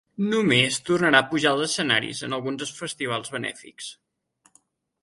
[0.29, 3.93] Només tornarà a pujar als escenaris en alguns festivals benèfics.